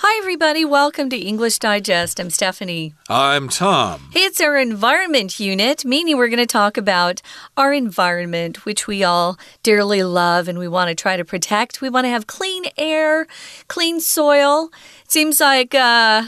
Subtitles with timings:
[0.00, 0.62] Hi, everybody.
[0.62, 2.20] Welcome to English Digest.
[2.20, 2.92] I'm Stephanie.
[3.08, 4.10] I'm Tom.
[4.14, 7.22] It's our environment unit, meaning we're going to talk about
[7.56, 11.80] our environment, which we all dearly love and we want to try to protect.
[11.80, 13.26] We want to have clean air,
[13.68, 14.68] clean soil.
[15.02, 16.24] It seems like uh,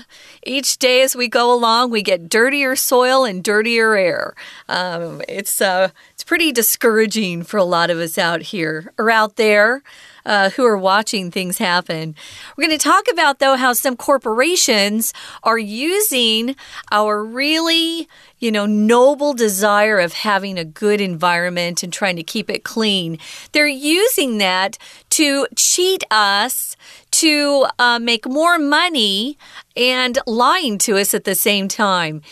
[0.47, 4.35] each day as we go along, we get dirtier soil and dirtier air.
[4.71, 9.37] Um, it's uh, it's pretty discouraging for a lot of us out here or out
[9.37, 9.83] there
[10.29, 12.15] uh, who are watching things happen.
[12.57, 16.55] We're going to talk about, though, how some corporations are using
[16.93, 22.49] our really you know, noble desire of having a good environment and trying to keep
[22.49, 23.19] it clean.
[23.53, 24.79] They're using that
[25.11, 26.77] to cheat us,
[27.13, 29.37] to uh, make more money,
[29.77, 32.23] and lying to us at the same time.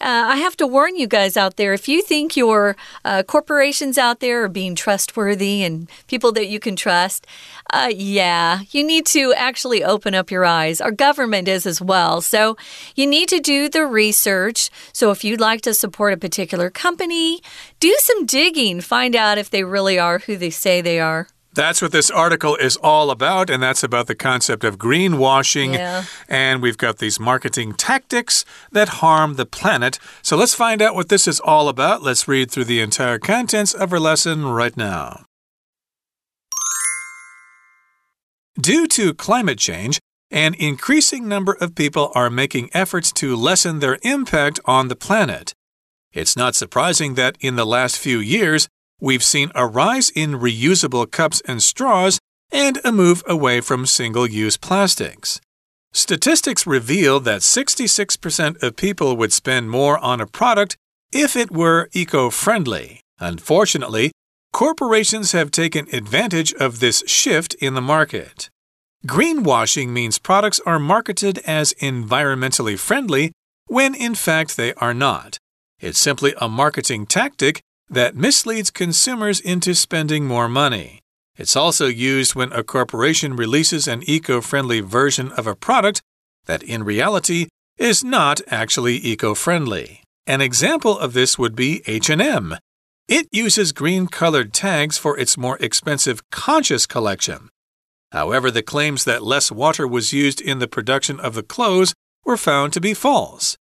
[0.00, 3.96] Uh, I have to warn you guys out there if you think your uh, corporations
[3.96, 7.26] out there are being trustworthy and people that you can trust,
[7.70, 10.80] uh, yeah, you need to actually open up your eyes.
[10.80, 12.20] Our government is as well.
[12.20, 12.56] So
[12.94, 14.68] you need to do the research.
[14.92, 17.40] So if you'd like to support a particular company,
[17.80, 21.28] do some digging, find out if they really are who they say they are.
[21.54, 25.74] That's what this article is all about, and that's about the concept of greenwashing.
[25.74, 26.04] Yeah.
[26.28, 29.98] And we've got these marketing tactics that harm the planet.
[30.22, 32.02] So let's find out what this is all about.
[32.02, 35.26] Let's read through the entire contents of our lesson right now.
[38.60, 43.98] Due to climate change, an increasing number of people are making efforts to lessen their
[44.02, 45.54] impact on the planet.
[46.12, 48.68] It's not surprising that in the last few years,
[49.00, 52.18] we've seen a rise in reusable cups and straws
[52.52, 55.40] and a move away from single use plastics.
[55.92, 60.76] Statistics reveal that 66% of people would spend more on a product
[61.12, 63.00] if it were eco friendly.
[63.20, 64.10] Unfortunately,
[64.52, 68.50] corporations have taken advantage of this shift in the market.
[69.06, 73.32] Greenwashing means products are marketed as environmentally friendly
[73.66, 75.38] when in fact they are not.
[75.78, 81.00] It's simply a marketing tactic that misleads consumers into spending more money.
[81.36, 86.00] It's also used when a corporation releases an eco friendly version of a product
[86.46, 90.02] that in reality is not actually eco friendly.
[90.26, 92.56] An example of this would be H&M.
[93.08, 97.50] It uses green colored tags for its more expensive conscious collection.
[98.12, 101.94] However, the claims that less water was used in the production of the clothes
[102.24, 103.58] were found to be false.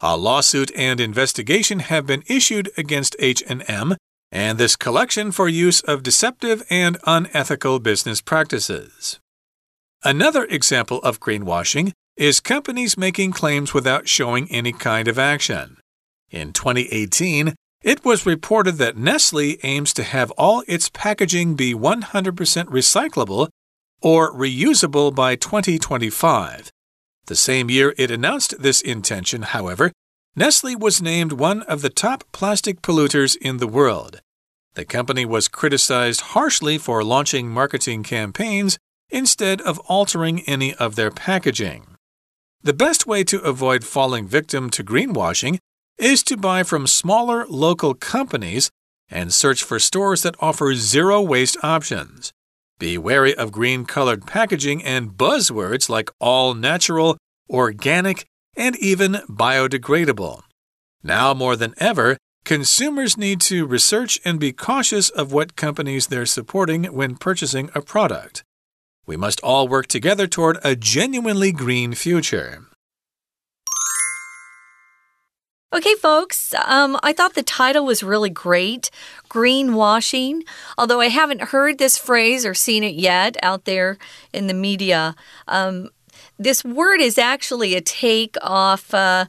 [0.00, 3.96] A lawsuit and investigation have been issued against H&M
[4.32, 9.20] and this collection for use of deceptive and unethical business practices.
[10.02, 15.78] Another example of greenwashing is companies making claims without showing any kind of action.
[16.30, 22.02] In 2018, it was reported that Nestle aims to have all its packaging be 100%
[22.66, 23.48] recyclable
[24.02, 26.70] or reusable by 2025.
[27.26, 29.92] The same year it announced this intention, however,
[30.36, 34.20] Nestle was named one of the top plastic polluters in the world.
[34.74, 38.78] The company was criticized harshly for launching marketing campaigns
[39.10, 41.86] instead of altering any of their packaging.
[42.62, 45.58] The best way to avoid falling victim to greenwashing
[45.98, 48.70] is to buy from smaller local companies
[49.08, 52.32] and search for stores that offer zero waste options.
[52.78, 57.16] Be wary of green colored packaging and buzzwords like all natural,
[57.48, 58.26] organic,
[58.56, 60.42] and even biodegradable.
[61.02, 66.26] Now more than ever, consumers need to research and be cautious of what companies they're
[66.26, 68.42] supporting when purchasing a product.
[69.06, 72.64] We must all work together toward a genuinely green future.
[75.74, 78.92] Okay, folks, um, I thought the title was really great
[79.28, 80.42] greenwashing.
[80.78, 83.98] Although I haven't heard this phrase or seen it yet out there
[84.32, 85.16] in the media,
[85.48, 85.88] um,
[86.38, 89.24] this word is actually a take off uh,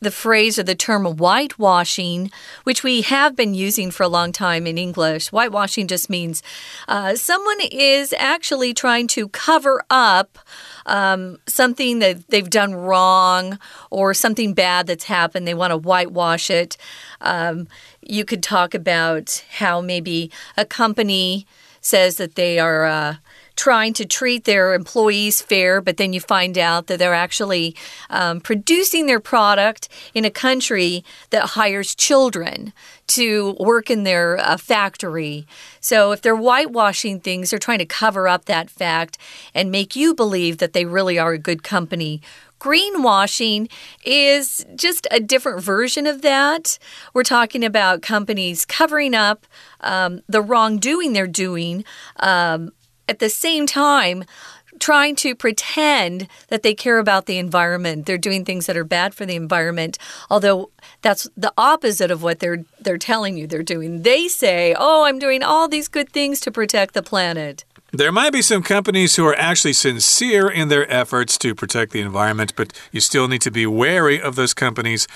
[0.00, 2.30] the phrase or the term whitewashing,
[2.64, 5.30] which we have been using for a long time in English.
[5.30, 6.42] Whitewashing just means
[6.88, 10.38] uh, someone is actually trying to cover up
[10.86, 13.58] um, something that they've done wrong
[13.90, 15.46] or something bad that's happened.
[15.46, 16.76] They want to whitewash it.
[17.20, 17.68] Um,
[18.00, 21.46] you could talk about how maybe a company
[21.80, 22.86] says that they are.
[22.86, 23.16] Uh,
[23.56, 27.74] trying to treat their employees fair, but then you find out that they're actually
[28.10, 32.72] um, producing their product in a country that hires children
[33.06, 35.46] to work in their uh, factory.
[35.80, 39.16] So if they're whitewashing things, they're trying to cover up that fact
[39.54, 42.20] and make you believe that they really are a good company
[42.58, 43.70] greenwashing
[44.04, 46.78] is just a different version of that.
[47.12, 49.46] We're talking about companies covering up
[49.80, 51.84] um, the wrongdoing they're doing
[52.20, 52.72] um,
[53.08, 54.24] at the same time,
[54.78, 58.06] trying to pretend that they care about the environment.
[58.06, 59.98] They're doing things that are bad for the environment,
[60.30, 60.70] although
[61.02, 64.02] that's the opposite of what they're they're telling you they're doing.
[64.02, 68.32] They say, "Oh, I'm doing all these good things to protect the planet." There might
[68.32, 72.72] be some companies who are actually sincere in their efforts to protect the environment, but
[72.92, 75.06] you still need to be wary of those companies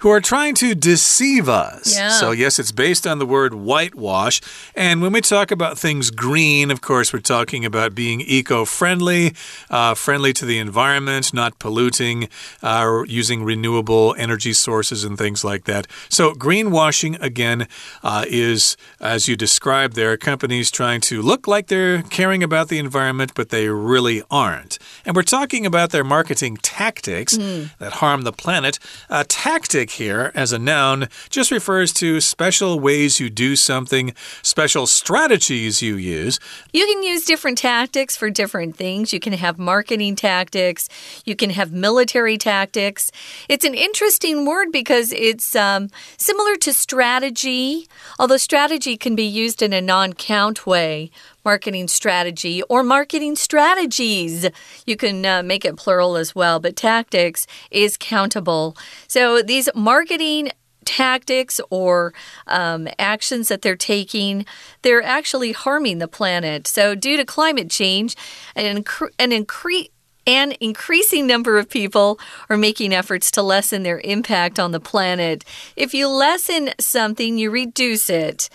[0.00, 1.94] who are trying to deceive us.
[1.96, 2.10] Yeah.
[2.10, 4.40] So, yes, it's based on the word whitewash.
[4.74, 9.34] And when we talk about things green, of course, we're talking about being eco friendly,
[9.70, 12.28] uh, friendly to the environment, not polluting,
[12.62, 15.86] uh, using renewable energy sources and things like that.
[16.08, 17.68] So, greenwashing, again,
[18.02, 22.78] uh, is, as you described there, companies trying to look like they're caring about the
[22.78, 24.78] environment, but they really aren't.
[25.04, 27.70] And we're talking about their marketing tactics Mm.
[27.78, 28.78] that harm the planet.
[29.08, 34.86] A tactic here, as a noun, just refers to special ways you do something, special
[34.86, 36.38] strategies you use.
[36.72, 39.12] You can use different tactics for different things.
[39.12, 40.88] You can have marketing tactics,
[41.24, 43.10] you can have military tactics.
[43.48, 47.88] It's an interesting word because it's um, similar to strategy,
[48.18, 51.10] although strategy can be used in a non count way.
[51.44, 54.48] Marketing strategy or marketing strategies.
[54.86, 58.76] You can uh, make it plural as well, but tactics is countable.
[59.08, 60.50] So these marketing
[60.84, 62.12] tactics or
[62.46, 64.44] um, actions that they're taking,
[64.82, 66.66] they're actually harming the planet.
[66.66, 68.16] So, due to climate change,
[68.56, 69.88] an, incre an increase
[70.26, 75.44] an increasing number of people are making efforts to lessen their impact on the planet.
[75.76, 78.50] If you lessen something, you reduce it.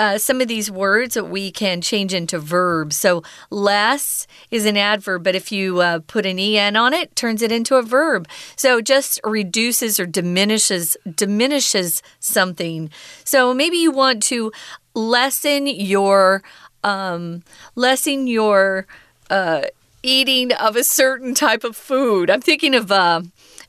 [0.00, 2.96] Uh, some of these words we can change into verbs.
[2.96, 7.42] So, less is an adverb, but if you uh, put an en on it, turns
[7.42, 8.26] it into a verb.
[8.56, 12.88] So, just reduces or diminishes diminishes something.
[13.24, 14.52] So, maybe you want to
[14.94, 16.42] lessen your
[16.82, 17.42] um,
[17.74, 18.86] lessen your
[19.28, 19.64] uh,
[20.02, 22.30] eating of a certain type of food.
[22.30, 22.90] I'm thinking of.
[22.90, 23.20] Uh,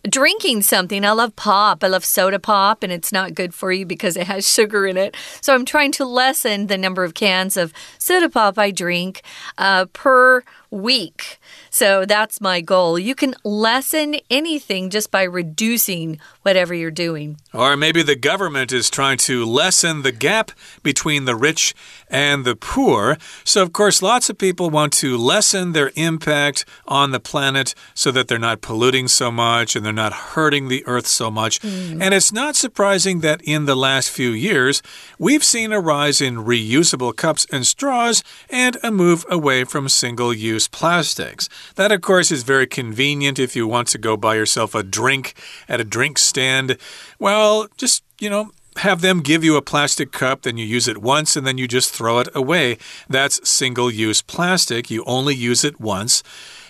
[0.09, 1.05] drinking something.
[1.05, 1.83] I love pop.
[1.83, 4.97] I love soda pop, and it's not good for you because it has sugar in
[4.97, 5.15] it.
[5.41, 9.21] So I'm trying to lessen the number of cans of soda pop I drink
[9.57, 11.37] uh, per week.
[11.69, 12.97] So that's my goal.
[12.97, 17.37] You can lessen anything just by reducing whatever you're doing.
[17.53, 20.51] Or maybe the government is trying to lessen the gap
[20.81, 21.75] between the rich
[22.09, 23.17] and the poor.
[23.43, 28.11] So, of course, lots of people want to lessen their impact on the planet so
[28.11, 31.59] that they're not polluting so much and they're not hurting the earth so much.
[31.59, 32.01] Mm.
[32.01, 34.81] And it's not surprising that in the last few years,
[35.19, 40.33] we've seen a rise in reusable cups and straws and a move away from single
[40.33, 41.49] use plastics.
[41.75, 45.33] That, of course, is very convenient if you want to go buy yourself a drink
[45.67, 46.77] at a drink stand.
[47.19, 50.99] Well, just, you know, have them give you a plastic cup, then you use it
[50.99, 52.77] once, and then you just throw it away.
[53.09, 54.89] That's single use plastic.
[54.89, 56.23] You only use it once.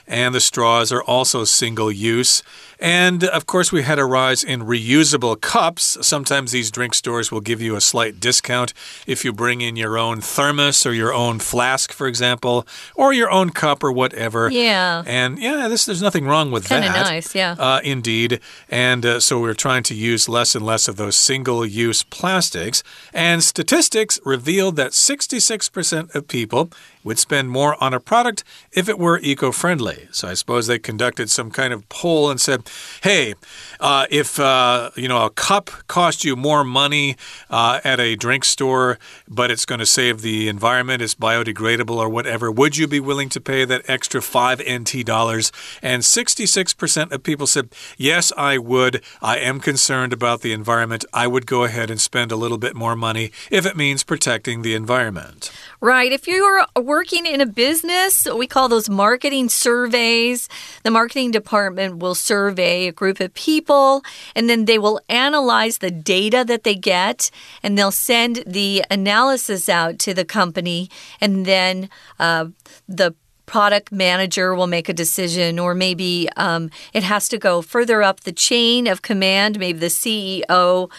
[0.07, 2.43] And the straws are also single use.
[2.81, 5.99] And of course, we had a rise in reusable cups.
[6.01, 8.73] Sometimes these drink stores will give you a slight discount
[9.05, 13.29] if you bring in your own thermos or your own flask, for example, or your
[13.29, 14.49] own cup or whatever.
[14.49, 15.03] Yeah.
[15.05, 17.05] And yeah, this, there's nothing wrong with Kinda that.
[17.11, 17.55] nice, yeah.
[17.59, 18.39] Uh, indeed.
[18.67, 22.81] And uh, so we're trying to use less and less of those single use plastics.
[23.13, 26.71] And statistics revealed that 66% of people
[27.03, 30.07] would spend more on a product if it were eco friendly.
[30.11, 32.63] So I suppose they conducted some kind of poll and said,
[33.01, 33.35] hey,
[33.79, 37.17] uh, if uh, you know a cup costs you more money
[37.49, 42.09] uh, at a drink store, but it's going to save the environment, it's biodegradable or
[42.09, 45.51] whatever, would you be willing to pay that extra five NT dollars?
[45.81, 49.03] And 66% of people said, yes, I would.
[49.21, 51.05] I am concerned about the environment.
[51.13, 54.61] I would go ahead and spend a little bit more money if it means protecting
[54.61, 55.51] the environment.
[55.79, 56.11] Right.
[56.11, 60.47] If you're working in a business, we call those marketing surveys.
[60.83, 64.03] The marketing department will survey a group of people
[64.35, 69.67] and then they will analyze the data that they get and they'll send the analysis
[69.67, 70.89] out to the company
[71.19, 71.89] and then
[72.19, 72.45] uh,
[72.87, 73.13] the
[73.51, 78.21] product manager will make a decision, or maybe um, it has to go further up
[78.21, 79.59] the chain of command.
[79.59, 80.89] Maybe the CEO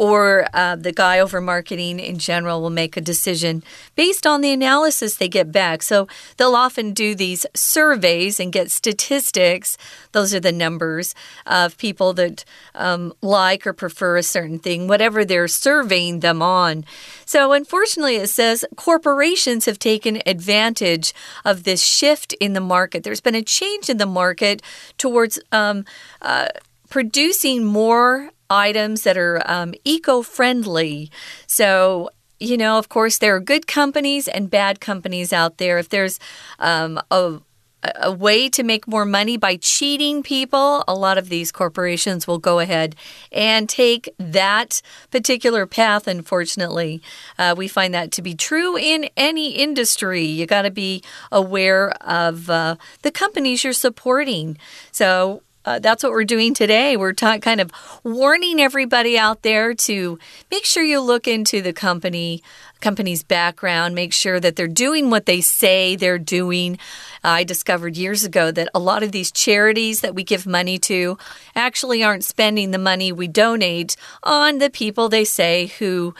[0.00, 3.62] or uh, the guy over marketing in general will make a decision
[3.96, 5.82] based on the analysis they get back.
[5.82, 9.76] So they'll often do these surveys and get statistics.
[10.12, 11.14] Those are the numbers
[11.44, 16.86] of people that um, like or prefer a certain thing, whatever they're surveying them on.
[17.26, 21.12] So unfortunately, it says corporations have taken advantage
[21.44, 23.04] of this shift in the market.
[23.04, 24.62] There's been a change in the market
[24.96, 25.84] towards um,
[26.22, 26.48] uh,
[26.88, 31.10] producing more items that are um, eco friendly.
[31.46, 35.78] So, you know, of course, there are good companies and bad companies out there.
[35.78, 36.18] If there's
[36.58, 37.40] um, a
[37.82, 42.38] a way to make more money by cheating people, a lot of these corporations will
[42.38, 42.94] go ahead
[43.32, 47.00] and take that particular path, unfortunately.
[47.38, 50.24] Uh, we find that to be true in any industry.
[50.24, 51.02] You got to be
[51.32, 54.58] aware of uh, the companies you're supporting.
[54.92, 56.96] So, uh, that's what we're doing today.
[56.96, 57.70] We're kind of
[58.02, 60.18] warning everybody out there to
[60.50, 62.42] make sure you look into the company
[62.80, 66.78] company's background, make sure that they're doing what they say they're doing.
[67.22, 71.18] I discovered years ago that a lot of these charities that we give money to
[71.54, 76.14] actually aren't spending the money we donate on the people they say who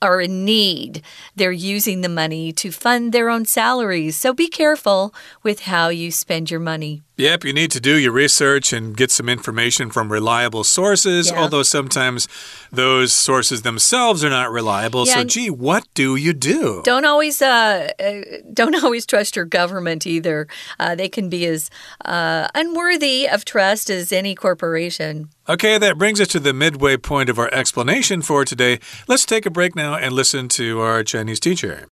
[0.00, 1.02] are in need.
[1.34, 4.16] They're using the money to fund their own salaries.
[4.16, 7.02] So be careful with how you spend your money.
[7.16, 11.40] Yep, you need to do your research and get some information from reliable sources, yeah.
[11.40, 12.26] although sometimes
[12.72, 15.06] those sources themselves are not reliable.
[15.06, 16.82] Yeah, so, gee, what do you do?
[16.84, 18.20] Don't always, uh, uh,
[18.52, 20.48] don't always trust your government either.
[20.80, 21.70] Uh, they can be as
[22.04, 25.28] uh, unworthy of trust as any corporation.
[25.48, 28.80] Okay, that brings us to the midway point of our explanation for today.
[29.06, 31.86] Let's take a break now and listen to our Chinese teacher.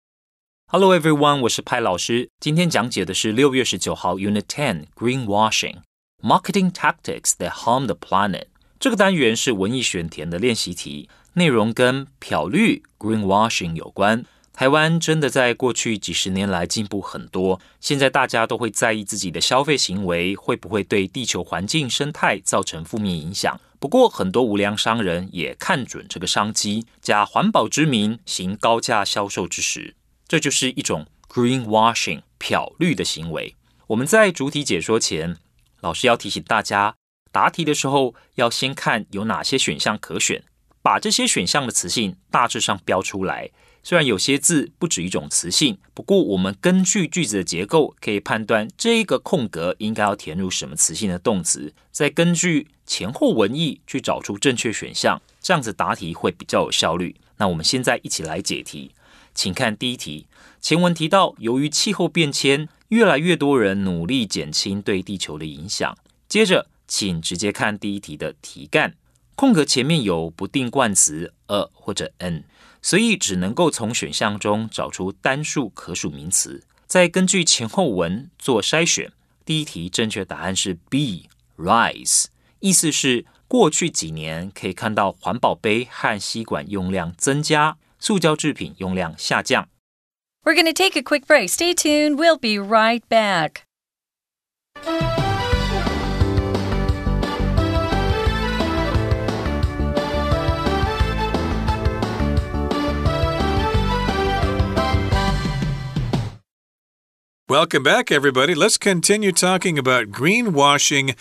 [0.71, 2.29] Hello everyone，我是派老师。
[2.39, 5.77] 今天讲解的是六月十九号 Unit Ten Greenwashing
[6.21, 8.45] Marketing Tactics that Harm the Planet。
[8.79, 14.23] 这个单元是文艺选填的练习题，内容跟漂绿 Greenwashing 有关。
[14.53, 23.59] 台湾真的在过去几十年来进步很多，现在大家都会在意自己的消费行为会不会对地球环境生态造成负面影响。
[23.79, 29.95] 不过，很多无良商人也看准这个商机，假环保之名行高价销售之实。
[30.29, 33.55] 这就是一种 greenwashing 漂绿的行为。
[33.88, 35.36] 我们在主体解说前，
[35.81, 36.95] 老师要提醒大家，
[37.31, 40.43] 答题的时候要先看有哪些选项可选，
[40.83, 43.50] 把这些选项的词性大致上标出来。
[43.81, 57.15] 虽然有些字不止一种词性，不过我们根据句子的结构可以判断这一个空格应该要填入什么词性的动词，再根据前后文意去找出正确选项，这样子答题会比较有效率。
[57.38, 58.91] 那我们现在一起来解题。
[59.39, 60.27] 请看第一题，
[60.60, 65.98] 前文提到，由于气候变迁，越来越多人努力减轻对地球的影响。
[66.27, 68.98] 接着，请直接看第一题的题干，
[69.36, 72.43] 空格前面有不定冠词 a 或者 n，
[72.81, 79.10] 所以只能够从选项中找出单数可数名词，再根据前后文做筛选。
[79.46, 82.25] 第一题正确答案是 B，rise，
[82.60, 87.77] 意思是过去几年可以看到环保杯和吸管用量增加。
[87.99, 89.68] 塑胶制品用量下降。
[90.44, 91.49] We're going to take a quick break.
[91.49, 92.18] Stay tuned.
[92.18, 93.64] We'll be right back.
[107.47, 108.54] Welcome back, everybody.
[108.54, 111.14] Let's continue talking about greenwashing.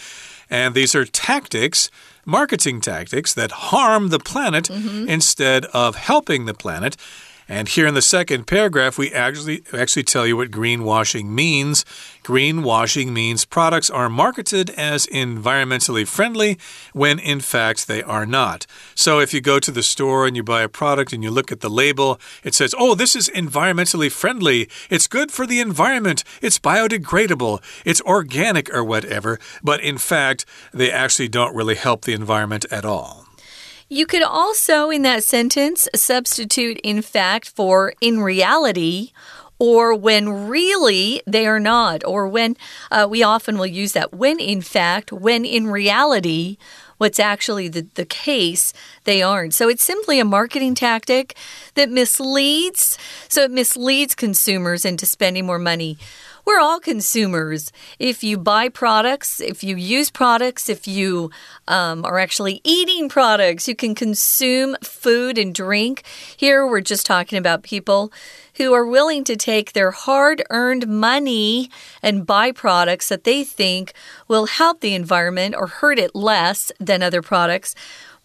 [0.51, 1.91] and these are tactics
[2.29, 5.09] marketing tactics that harm the planet mm -hmm.
[5.09, 6.97] instead of helping the planet.
[7.51, 11.83] And here in the second paragraph, we actually actually tell you what greenwashing means.
[12.23, 16.59] Greenwashing means products are marketed as environmentally friendly
[16.93, 18.67] when in fact they are not.
[18.95, 21.51] So if you go to the store and you buy a product and you look
[21.51, 24.69] at the label, it says, "Oh, this is environmentally friendly.
[24.91, 26.25] It's good for the environment.
[26.43, 27.63] It's biodegradable.
[27.87, 32.85] It's organic or whatever." But in fact, they actually don't really help the environment at
[32.85, 33.28] all.
[33.89, 39.13] You could also, in that sentence, substitute in fact for in reality
[39.59, 42.57] or when really they are not, or when
[42.91, 46.59] uh, we often will use that when in fact, when in reality,
[46.99, 48.73] what's actually the, the case,
[49.05, 49.55] they aren't.
[49.55, 51.37] So it's simply a marketing tactic
[51.75, 52.99] that misleads.
[53.29, 55.99] So it misleads consumers into spending more money.
[56.49, 57.71] We're all consumers.
[57.99, 61.31] If you buy products, if you use products, if you
[61.69, 66.05] um, are actually eating products, you can consume food and drink.
[66.39, 68.11] Here we're just talking about people
[68.55, 71.69] who are willing to take their hard earned money
[72.03, 73.93] and buy products that they think
[74.27, 77.75] will help the environment or hurt it less than other products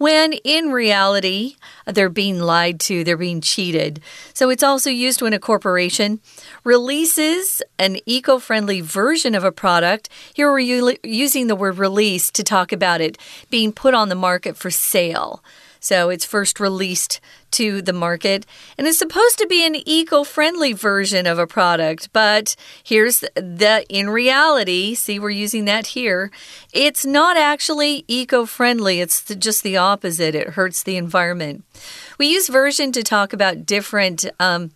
[0.04, 1.56] when in reality,
[1.86, 4.02] they're being lied to, they're being cheated.
[4.34, 6.20] So it's also used when a corporation
[6.66, 10.10] releases an eco friendly version of a product.
[10.34, 13.18] Here we're using the word release to talk about it
[13.50, 15.42] being put on the market for sale.
[15.84, 17.20] So it's first released
[17.52, 18.46] to the market
[18.78, 22.10] and it's supposed to be an eco friendly version of a product.
[22.14, 26.32] But here's the in reality, see, we're using that here.
[26.72, 30.36] It's not actually eco friendly, it's just the opposite.
[30.36, 31.66] It hurts the environment.
[32.18, 34.26] We use version to talk about different.
[34.40, 34.72] Um,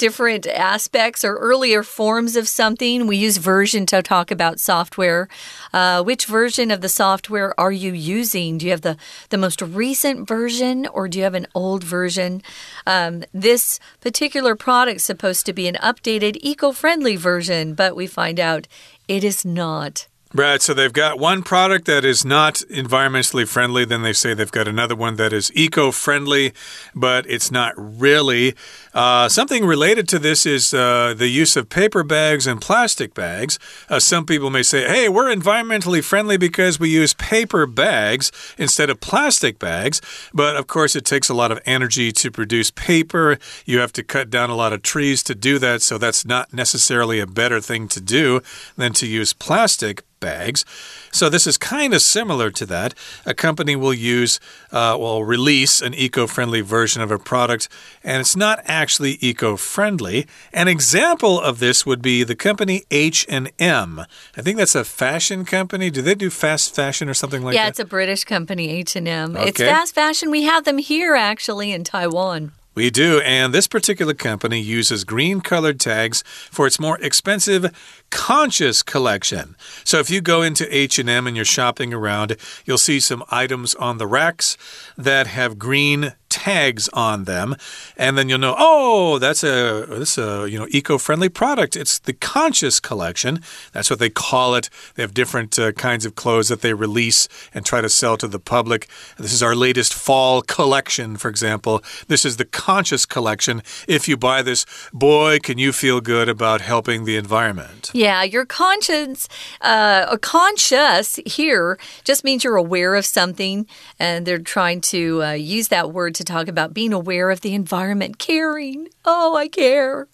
[0.00, 3.06] different aspects or earlier forms of something.
[3.06, 5.28] We use version to talk about software.
[5.74, 8.56] Uh, which version of the software are you using?
[8.56, 8.96] Do you have the,
[9.28, 12.42] the most recent version or do you have an old version?
[12.86, 18.06] Um, this particular product is supposed to be an updated, eco friendly version, but we
[18.06, 18.66] find out
[19.06, 20.06] it is not.
[20.32, 24.48] Right, so they've got one product that is not environmentally friendly, then they say they've
[24.48, 26.52] got another one that is eco friendly,
[26.94, 28.54] but it's not really.
[28.94, 33.58] Uh, something related to this is uh, the use of paper bags and plastic bags.
[33.88, 38.88] Uh, some people may say, hey, we're environmentally friendly because we use paper bags instead
[38.88, 40.00] of plastic bags,
[40.32, 43.36] but of course, it takes a lot of energy to produce paper.
[43.66, 46.52] You have to cut down a lot of trees to do that, so that's not
[46.52, 48.42] necessarily a better thing to do
[48.76, 50.64] than to use plastic bags.
[51.10, 52.94] So this is kind of similar to that.
[53.26, 54.38] A company will use,
[54.70, 57.68] uh, will release an eco-friendly version of a product,
[58.04, 60.26] and it's not actually eco-friendly.
[60.52, 64.00] An example of this would be the company H&M.
[64.36, 65.90] I think that's a fashion company.
[65.90, 67.64] Do they do fast fashion or something like yeah, that?
[67.64, 69.36] Yeah, it's a British company, H&M.
[69.36, 69.48] Okay.
[69.48, 70.30] It's fast fashion.
[70.30, 72.52] We have them here actually in Taiwan.
[72.80, 77.70] We do, and this particular company uses green colored tags for its more expensive
[78.08, 79.54] conscious collection.
[79.84, 83.98] So if you go into H&M and you're shopping around, you'll see some items on
[83.98, 84.56] the racks
[84.96, 87.56] that have green tags on them
[87.96, 91.76] and then you'll know oh that's a this a you know eco-friendly product.
[91.76, 93.40] It's the conscious collection.
[93.72, 94.70] That's what they call it.
[94.94, 98.28] They have different uh, kinds of clothes that they release and try to sell to
[98.28, 98.88] the public.
[99.18, 101.82] This is our latest fall collection for example.
[102.08, 103.62] This is the conscious collection.
[103.86, 107.90] If you buy this boy can you feel good about helping the environment.
[107.92, 109.28] Yeah your conscience
[109.60, 113.66] uh, conscious here just means you're aware of something
[113.98, 117.54] and they're trying to uh, use that word to talk about being aware of the
[117.54, 118.88] environment, caring.
[119.06, 120.06] Oh, I care.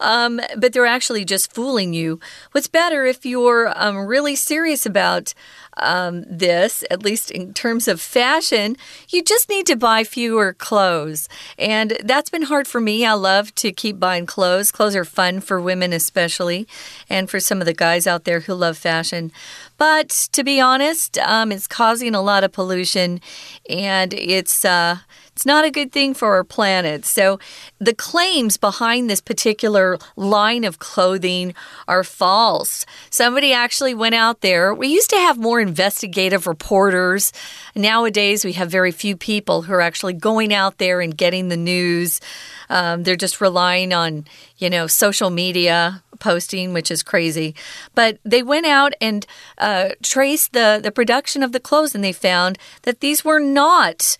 [0.00, 2.20] Um, but they're actually just fooling you.
[2.52, 5.34] What's better if you're um, really serious about
[5.78, 8.76] um, this, at least in terms of fashion,
[9.08, 11.28] you just need to buy fewer clothes.
[11.58, 13.04] And that's been hard for me.
[13.04, 14.72] I love to keep buying clothes.
[14.72, 16.66] Clothes are fun for women, especially,
[17.08, 19.32] and for some of the guys out there who love fashion.
[19.76, 23.20] But to be honest, um, it's causing a lot of pollution
[23.68, 24.64] and it's.
[24.64, 24.98] Uh,
[25.38, 27.04] it's not a good thing for our planet.
[27.04, 27.38] So,
[27.78, 31.54] the claims behind this particular line of clothing
[31.86, 32.84] are false.
[33.08, 34.74] Somebody actually went out there.
[34.74, 37.32] We used to have more investigative reporters.
[37.76, 41.56] Nowadays, we have very few people who are actually going out there and getting the
[41.56, 42.20] news.
[42.68, 44.24] Um, they're just relying on,
[44.56, 47.54] you know, social media posting, which is crazy.
[47.94, 49.24] But they went out and
[49.58, 54.16] uh, traced the, the production of the clothes, and they found that these were not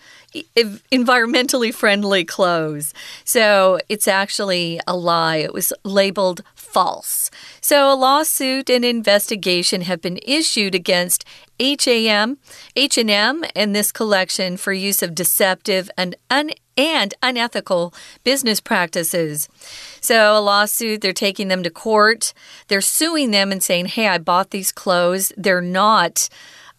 [0.57, 2.93] environmentally friendly clothes.
[3.25, 5.37] So it's actually a lie.
[5.37, 7.31] It was labeled false.
[7.61, 11.25] So a lawsuit and investigation have been issued against
[11.61, 12.39] HAM,
[12.77, 19.49] H&M and this collection for use of deceptive and un and unethical business practices.
[20.01, 22.33] So, a lawsuit, they're taking them to court.
[22.69, 25.33] They're suing them and saying, hey, I bought these clothes.
[25.37, 26.29] They're not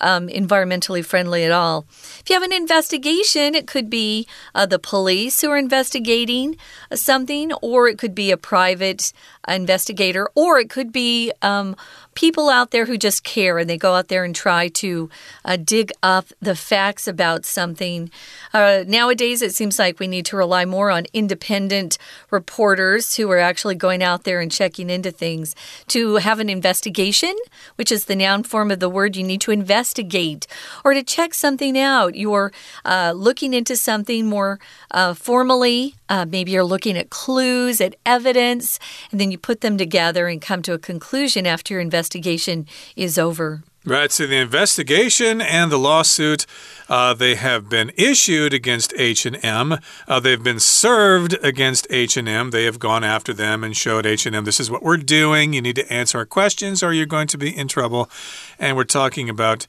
[0.01, 1.85] um, environmentally friendly at all.
[2.19, 6.57] If you have an investigation, it could be uh, the police who are investigating
[6.91, 9.13] uh, something, or it could be a private
[9.55, 11.75] investigator, or it could be um,
[12.19, 15.09] people out there who just care and they go out there and try to
[15.45, 18.11] uh, dig up the facts about something.
[18.53, 21.97] Uh, nowadays, it seems like we need to rely more on independent
[22.29, 25.55] reporters who are actually going out there and checking into things.
[25.87, 27.35] To have an investigation,
[27.75, 30.45] which is the noun form of the word, you need to investigate
[30.83, 32.15] or to check something out.
[32.15, 32.51] You're
[32.83, 34.59] uh, looking into something more
[34.91, 35.95] uh, formally.
[36.09, 38.79] Uh, maybe you're looking at clues, at evidence,
[39.11, 43.17] and then you put them together and come to a conclusion after your investigation is
[43.17, 43.63] over.
[43.85, 46.45] Right, so the investigation and the lawsuit,
[46.89, 49.77] uh, they have been issued against H&M.
[50.05, 52.51] Uh, they've been served against H&M.
[52.51, 55.53] They have gone after them and showed H&M, this is what we're doing.
[55.53, 58.09] You need to answer our questions or you're going to be in trouble.
[58.59, 59.65] And we're talking about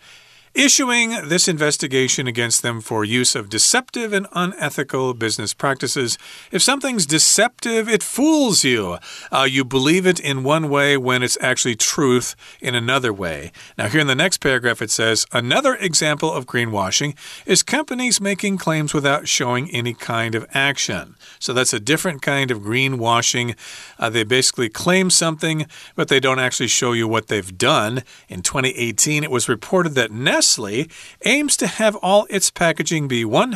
[0.54, 6.18] issuing this investigation against them for use of deceptive and unethical business practices.
[6.50, 8.98] If something's deceptive, it fools you.
[9.30, 13.52] Uh, you believe it in one way when it's actually truth in another way.
[13.78, 18.58] Now, here in the next paragraph, it says another example of greenwashing is companies making
[18.58, 21.14] claims without showing any kind of action.
[21.38, 23.56] So that's a different kind of greenwashing.
[23.98, 28.02] Uh, they basically claim something, but they don't actually show you what they've done.
[28.28, 30.88] In 2018, it was reported that Nestle
[31.26, 33.54] aims to have all its packaging be 100%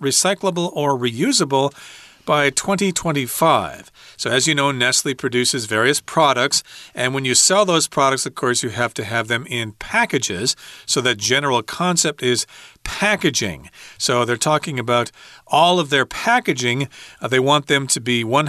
[0.00, 1.72] recyclable or reusable
[2.26, 3.90] by 2025.
[4.18, 6.62] So, as you know, Nestle produces various products,
[6.94, 10.56] and when you sell those products, of course, you have to have them in packages.
[10.84, 12.46] So, that general concept is
[12.84, 13.70] packaging.
[13.98, 15.10] So they're talking about
[15.46, 16.88] all of their packaging.
[17.20, 18.46] Uh, they want them to be 100%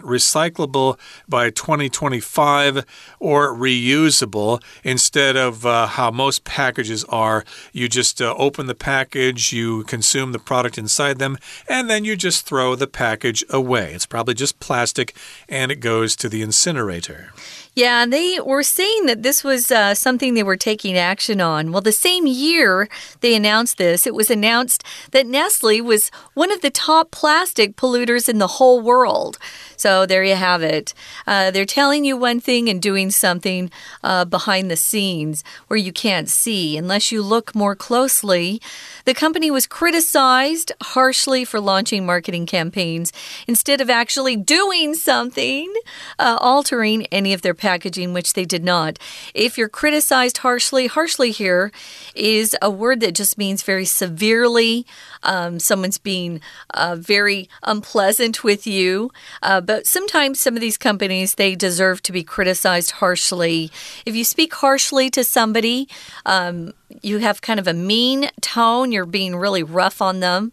[0.00, 2.84] recyclable by 2025
[3.18, 7.44] or reusable instead of uh, how most packages are.
[7.72, 12.16] You just uh, open the package, you consume the product inside them, and then you
[12.16, 13.94] just throw the package away.
[13.94, 15.14] It's probably just plastic
[15.48, 17.32] and it goes to the incinerator.
[17.76, 21.72] Yeah, they were saying that this was uh, something they were taking action on.
[21.72, 22.88] Well, the same year
[23.20, 28.28] they announced this, it was announced that Nestle was one of the top plastic polluters
[28.28, 29.38] in the whole world.
[29.76, 30.94] So there you have it.
[31.26, 33.72] Uh, they're telling you one thing and doing something
[34.04, 38.62] uh, behind the scenes where you can't see unless you look more closely.
[39.04, 43.12] The company was criticized harshly for launching marketing campaigns
[43.48, 45.74] instead of actually doing something,
[46.20, 48.98] uh, altering any of their packaging, which they did not.
[49.32, 51.72] If you're criticized harshly, harshly here
[52.14, 54.84] is a word that just means very severely.
[55.24, 56.40] Um, someone's being
[56.72, 59.10] uh, very unpleasant with you.
[59.42, 63.70] Uh, but sometimes some of these companies, they deserve to be criticized harshly.
[64.06, 65.88] If you speak harshly to somebody,
[66.26, 70.52] um, you have kind of a mean tone, you're being really rough on them.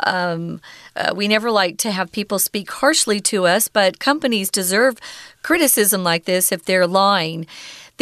[0.00, 0.60] Um,
[0.96, 4.98] uh, we never like to have people speak harshly to us, but companies deserve
[5.42, 7.46] criticism like this if they're lying.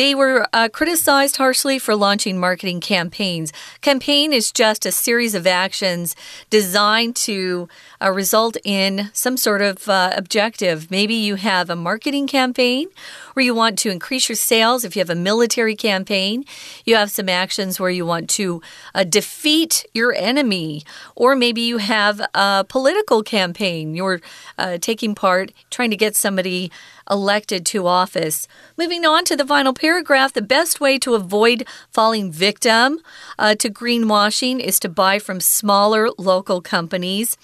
[0.00, 3.52] They were uh, criticized harshly for launching marketing campaigns.
[3.82, 6.16] Campaign is just a series of actions
[6.48, 7.68] designed to
[8.00, 10.90] uh, result in some sort of uh, objective.
[10.90, 12.88] Maybe you have a marketing campaign
[13.34, 14.86] where you want to increase your sales.
[14.86, 16.46] If you have a military campaign,
[16.86, 18.62] you have some actions where you want to
[18.94, 20.82] uh, defeat your enemy.
[21.14, 23.94] Or maybe you have a political campaign.
[23.94, 24.22] You're
[24.56, 26.72] uh, taking part trying to get somebody
[27.10, 28.46] elected to office.
[28.78, 33.00] Moving on to the final paragraph, the best way to avoid falling victim
[33.38, 37.36] uh, to greenwashing is to buy from smaller local companies.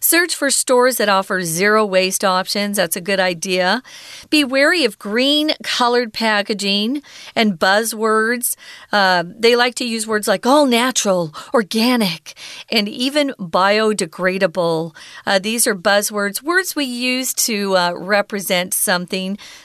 [0.00, 2.76] Search for stores that offer zero waste options.
[2.76, 3.82] That's a good idea.
[4.28, 7.02] Be wary of green colored packaging
[7.36, 8.56] and buzzwords.
[8.90, 12.34] Uh, they like to use words like all natural, organic,
[12.70, 14.94] and even biodegradable.
[15.24, 19.11] Uh, these are buzzwords, words we use to uh, represent something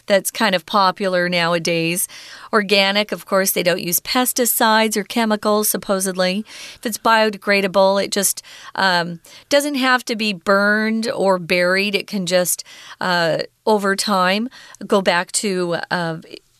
[0.05, 2.07] that's kind of popular nowadays.
[2.51, 6.45] Organic, of course, they don't use pesticides or chemicals, supposedly.
[6.75, 8.43] If it's biodegradable, it just
[8.75, 11.95] um, doesn't have to be burned or buried.
[11.95, 12.63] It can just,
[12.99, 14.49] uh, over time,
[14.85, 16.17] go back to uh,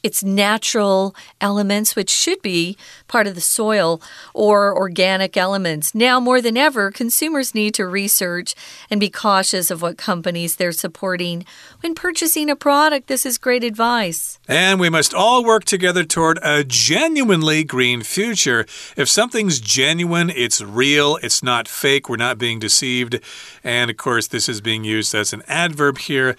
[0.07, 4.01] its natural elements, which should be part of the soil,
[4.33, 5.93] or organic elements.
[5.93, 8.55] Now, more than ever, consumers need to research
[8.89, 11.45] and be cautious of what companies they're supporting
[11.81, 13.07] when purchasing a product.
[13.07, 14.39] This is great advice.
[14.47, 18.65] And we must all work together toward a genuinely green future.
[18.95, 23.19] If something's genuine, it's real, it's not fake, we're not being deceived.
[23.61, 26.37] And of course, this is being used as an adverb here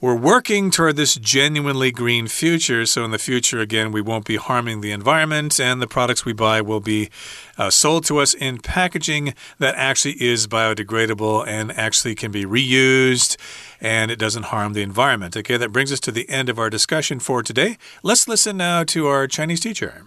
[0.00, 2.84] We're working toward this genuinely green future.
[2.84, 6.34] So, in the future, again, we won't be harming the environment, and the products we
[6.34, 7.08] buy will be
[7.56, 13.36] uh, sold to us in packaging that actually is biodegradable and actually can be reused
[13.80, 15.36] and it doesn't harm the environment.
[15.36, 17.78] Okay, that brings us to the end of our discussion for today.
[18.02, 20.02] Let's listen now to our Chinese teacher.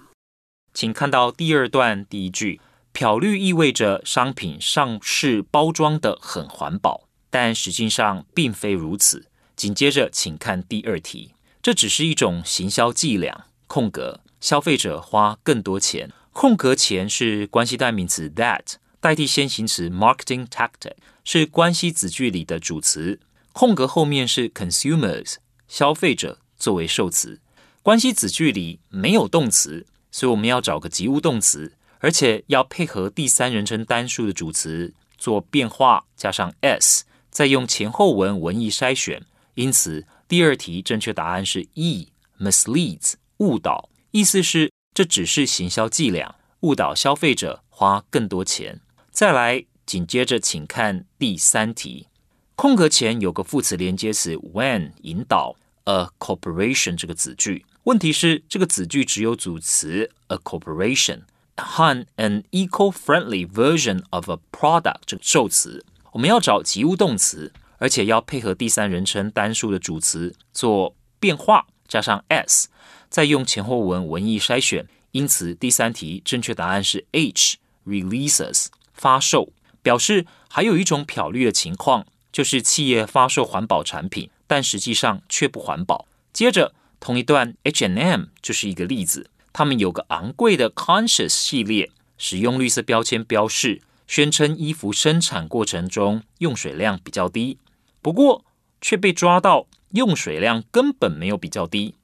[0.73, 9.25] 请看到第二段第一句，漂绿意味着商品上市包装的很环保，但实际上并非如此。
[9.62, 13.46] 紧接着，请看第二题，这只是一种行销伎俩。
[13.68, 16.10] 空格，消费者花更多钱。
[16.32, 23.20] 空格前是关系代名词 that 代替先行词 marketing tactic，是关系子句里的主词。
[23.52, 25.36] 空格后面是 consumers
[25.68, 27.40] 消费者作为受词。
[27.84, 39.22] 关系子句里没有动词，所以我们要找个及物动词，而且要配合第三人称单数的主词做变化，加上 s，再用前后文文意筛选。
[39.54, 48.80] 因此，第二题正确答案是 E，misleads 误导，意思是这只是行销伎俩，误导消费者花更多钱。
[49.10, 52.06] 再来，紧接着请看第三题，
[52.54, 61.22] 空格前有个副词连接词 when 引导 a corporation 这个子句，问题是这个子句只有主词 a corporation
[61.56, 67.52] 和 an eco-friendly version of a product 这个受词，我们要找及物动词。
[67.82, 72.68] 而且要配合第三人称单数的主词做变化，加上 s，
[73.10, 74.86] 再用前后文文意筛选。
[75.10, 86.06] 因此，第三题正确答案是 H，releases 发售，表示还有一种漂绿的情况，就是企业发售环保产品，但实际上却不环保。
[86.32, 97.58] 接着，同一段 H and M 就是一个例子，他们有个昂贵的 Conscious 系列，使用绿色标签标示，宣称衣服生产过程中用水量比较低，
[98.02, 98.44] 不过
[98.80, 101.94] 却被抓到用水量根本没有比较低。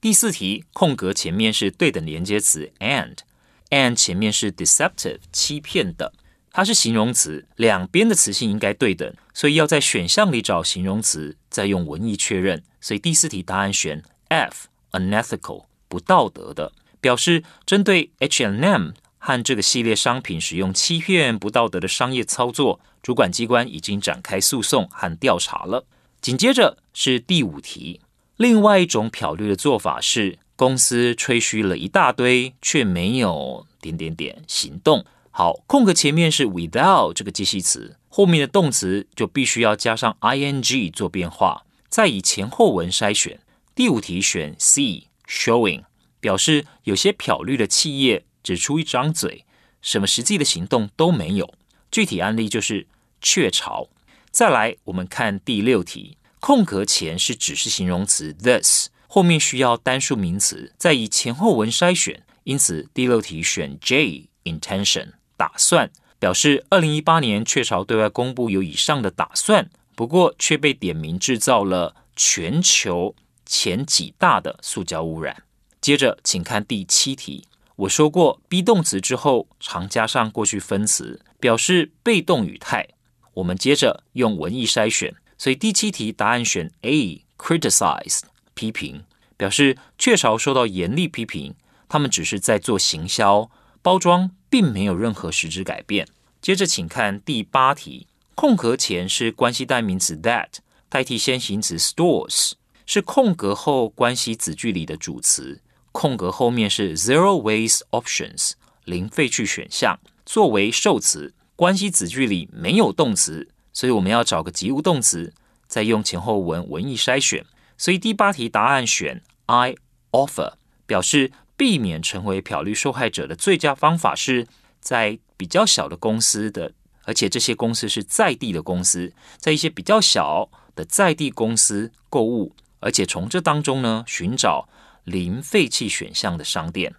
[0.00, 6.12] 第四题，空格前面是对等连接词 and，and 前面是 deceptive 欺骗的，
[6.52, 12.62] 它是形容词，两边的词性应该对等，所以要在选项里找形容词，再用文意确认。
[12.80, 25.84] 所以第四题答案选 F，unethical 不道德的，表示针对 H&M 和这个系列商品使用欺骗、不道德的商业操作，主管机关已经展开诉讼和调查了。
[26.20, 28.00] 紧接着是第五题。
[28.36, 35.04] 另外一种漂绿的做法是，公司吹嘘了一大堆，却没有点点点行动。
[35.30, 43.40] 好，空格前面是 without 这个介系词，后面的动词就必须要加上 ing 做变化，再以前后文筛选。
[43.74, 45.84] 第五题选 C，showing
[46.20, 49.46] 表示有些漂绿的企业只出一张嘴，
[49.80, 51.54] 什么实际的行动都没有。
[51.92, 52.88] 具体案例就是
[53.20, 53.88] 雀巢。
[54.30, 56.16] 再来，我们看第六题。
[56.40, 62.24] 空格前是指示形容词 this，后面需要单数名词，再以前后文筛选。
[62.44, 73.14] 因此第六题选 J，intention 打算，表示二零一八年雀巢对外公布有以上的打算，不过却被点名制造了全球
[73.46, 75.44] 前几大的塑胶污染。
[75.80, 77.44] 接着，请看第七题。
[77.76, 82.86] 我说过，be 动词之后常加上过去分词，表示被动语态。
[83.34, 85.12] 我们接着用文意筛选。
[85.36, 88.20] 所以第七题答案选 A，criticize
[88.54, 89.02] 批评，
[89.36, 91.56] 表示雀巢受到严厉批评，
[91.88, 93.50] 他们只是在做行销
[93.82, 96.06] 包装，并没有任何实质改变。
[96.40, 100.46] 接着请看第八题，空格前是关系代名词 that
[100.88, 102.52] 代替先行词 stores，
[102.86, 108.52] 是空格后关系子句里的主词，空格后面是 zero waste options
[108.84, 109.98] 零废去选项
[110.32, 113.50] 作为受词，关系子句里没有动词。
[113.70, 115.34] 所以我们要找个及物动词，
[115.66, 117.44] 再用前后文文意筛选。
[117.76, 119.74] 所以第八题答案选 I
[120.10, 120.54] offer，
[120.86, 124.46] 表示避免成为漂绿受害者的最佳方法是
[124.80, 126.72] 在比较小的公司的，
[127.04, 134.66] 而且这些公司是在地的公司，在一些比较小的在地公司购物，而且从这当中呢寻找
[135.04, 136.94] 零废弃选项的商店。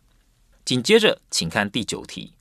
[0.63, 2.33] 紧接着，请看第九题，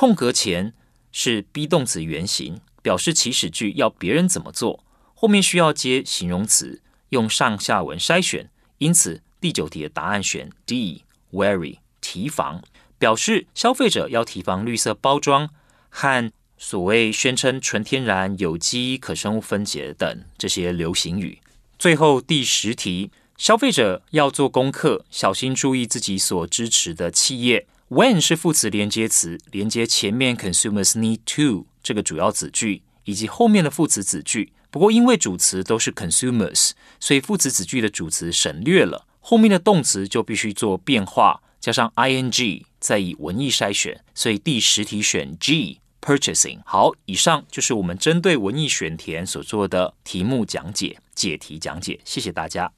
[0.00, 0.72] 空格前
[1.12, 2.62] 是 be 动词原形。
[2.80, 4.82] 表示祈使句要别人怎么做，
[5.14, 8.48] 后面需要接形容词，用上下文筛选。
[8.78, 12.62] 因此第九题的答案选 D，very 提防，
[12.98, 15.50] 表示消费者要提防绿色包装
[15.90, 21.40] 和所谓宣称纯天然、有机、可生物分解等这些流行语。
[21.78, 27.66] 最后第十题，消费者要做功课，小心注意自己所支持的企业。
[27.90, 31.66] When 是副词连接词，连接前面 consumers need to。
[31.82, 44.00] 这个主要子句以及后面的副词子句，不过因为主词都是 consumers，所以副词子句的主词省略了，后面的动词就必须做变化，加上 ing，再以文意筛选。
[44.14, 46.60] 所以第十题选 G，purchasing。
[46.64, 51.98] 好，以上就是我们针对文意选填所做的题目讲解、解题讲解。
[52.04, 52.72] 谢谢大家。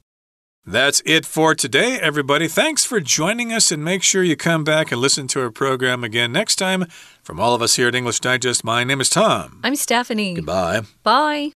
[0.65, 2.47] That's it for today, everybody.
[2.47, 6.05] Thanks for joining us, and make sure you come back and listen to our program
[6.05, 6.85] again next time.
[7.23, 9.61] From all of us here at English Digest, my name is Tom.
[9.65, 10.35] I'm Stephanie.
[10.35, 10.83] Goodbye.
[11.03, 11.53] Bye.